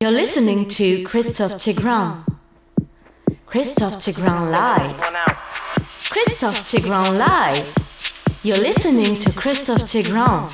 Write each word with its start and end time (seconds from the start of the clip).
You're 0.00 0.12
listening 0.12 0.68
to 0.68 1.02
Christophe 1.02 1.54
Tigran. 1.54 2.24
Christophe 3.46 3.94
Tigran 3.94 4.48
live. 4.52 4.96
Christophe 6.08 6.62
Tigran 6.62 7.18
live. 7.18 7.74
You're 8.44 8.58
listening 8.58 9.14
to 9.14 9.32
Christophe 9.32 9.82
Tigran. 9.82 10.46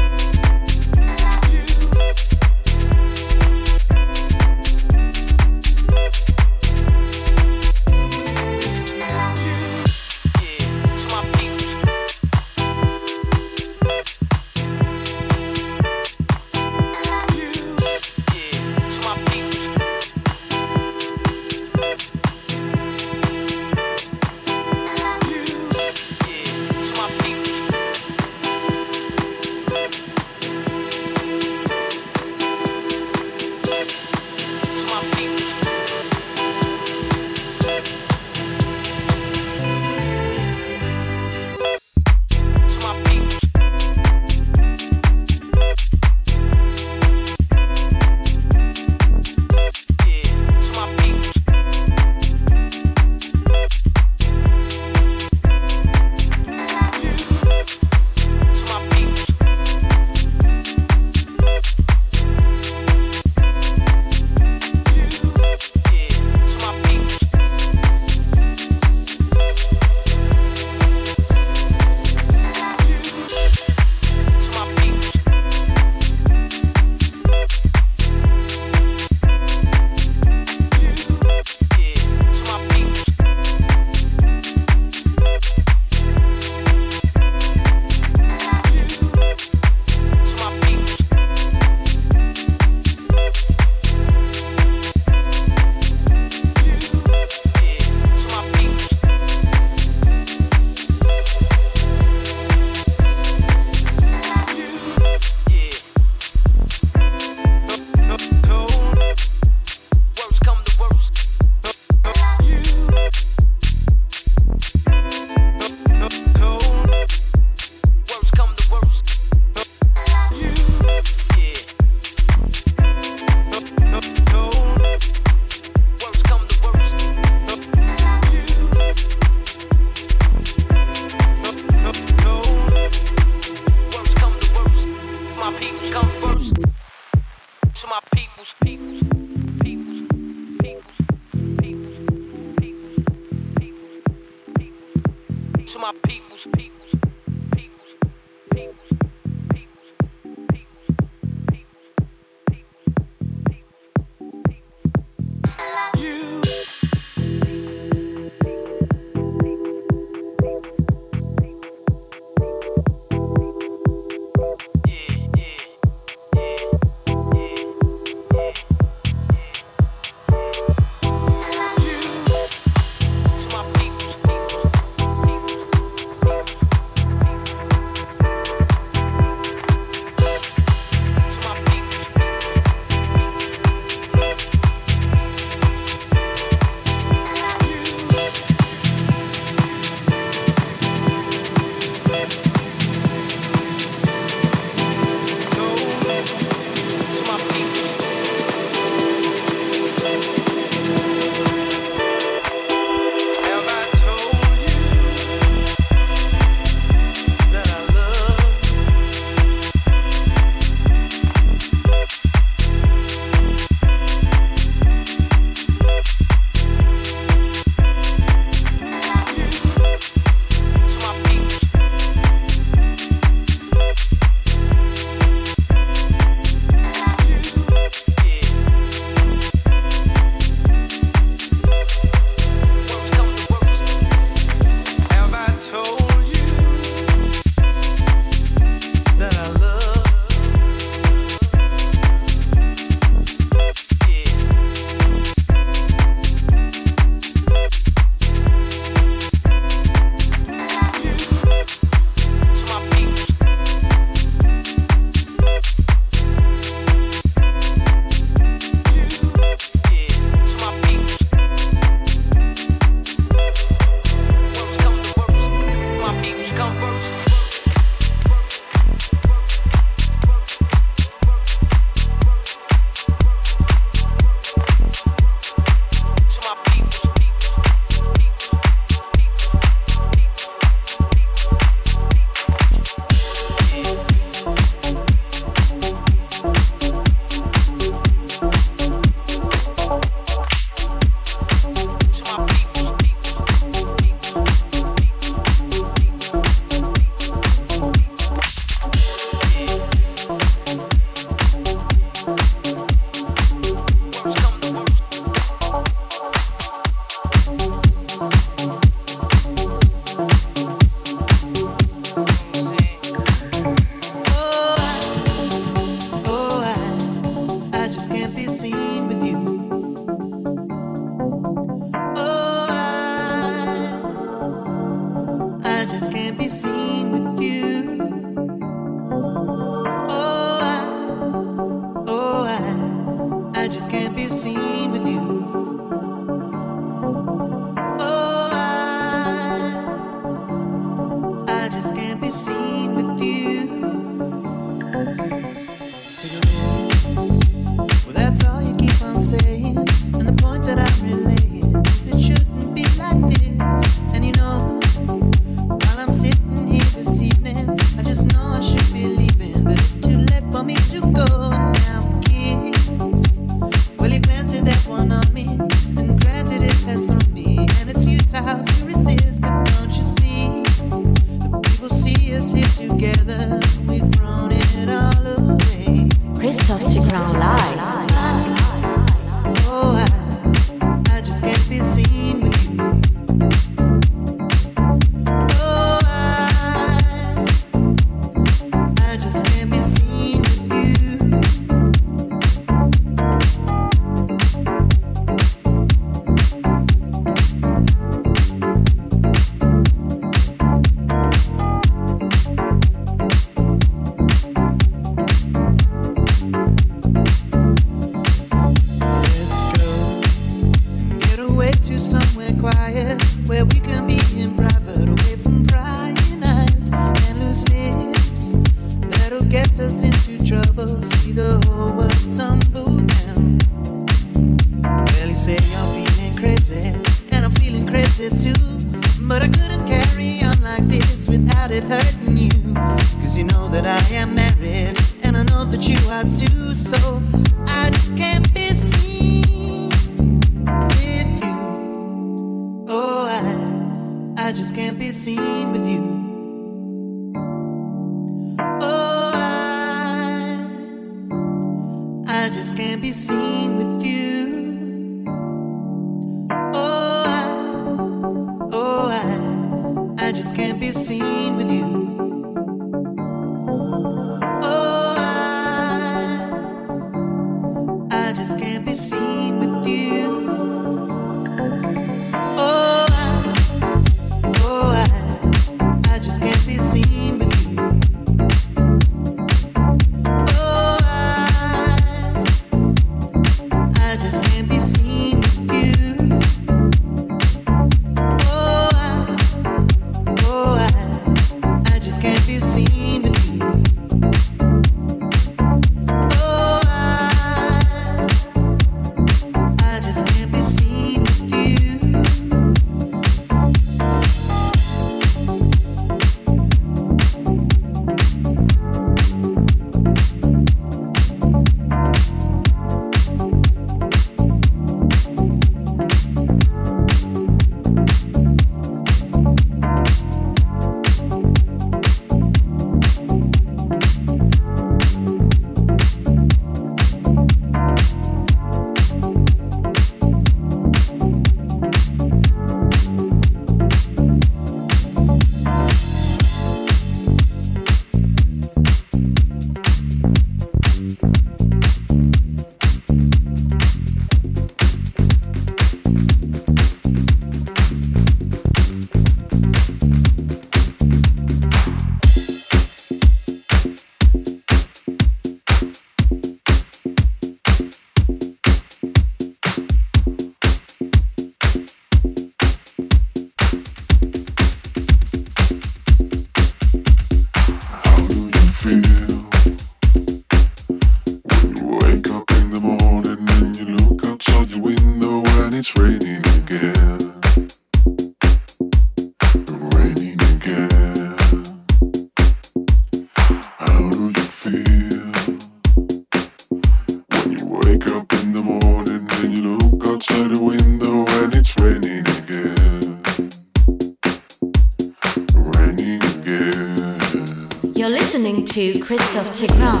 To 599.31 599.39
Christophe 599.55 600.00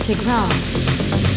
Tigran. 0.00 1.27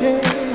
day. 0.00 0.47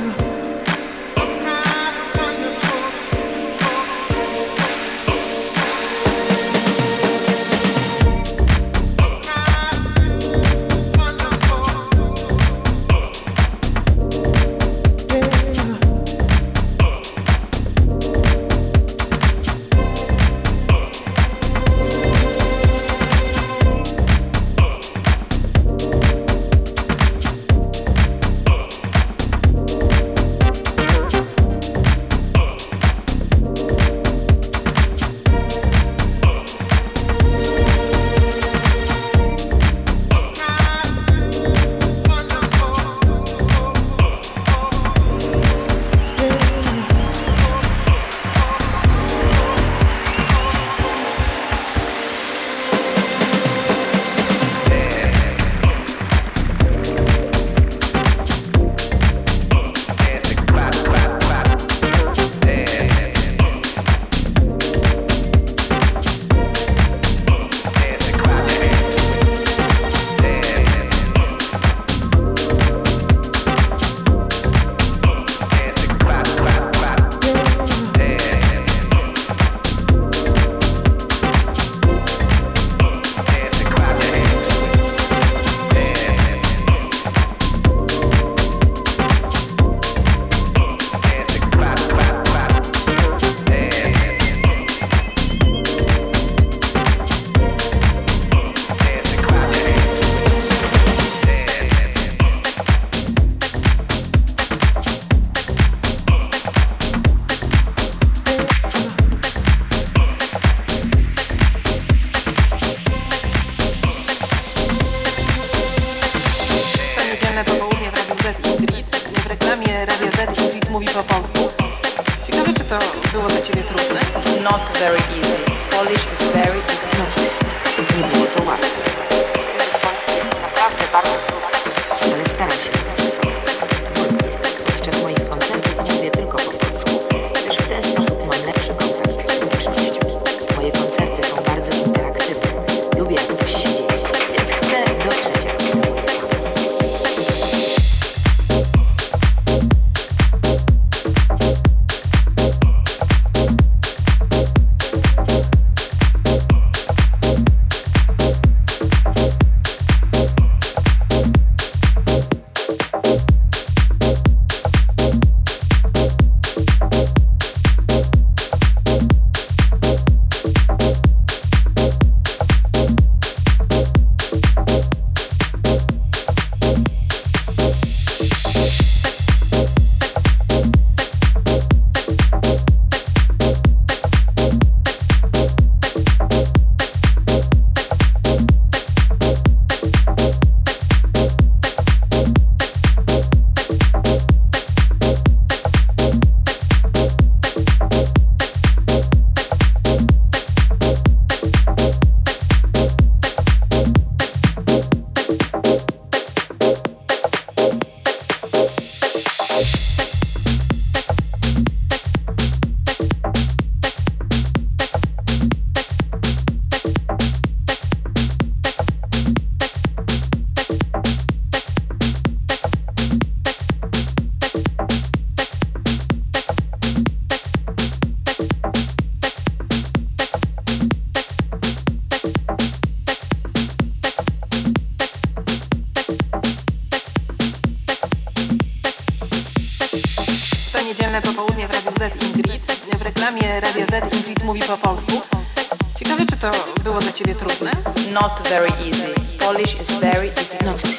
Trudne? 247.35 247.71
Not 248.13 248.47
very 248.47 248.71
easy. 248.81 249.13
Polish 249.39 249.79
is 249.79 249.89
very 249.99 250.29
difficult. 250.29 250.92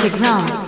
Christophe 0.00 0.22
Tigran. 0.22 0.59